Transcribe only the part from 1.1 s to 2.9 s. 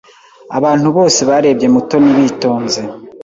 barebye Mutoni bitonze.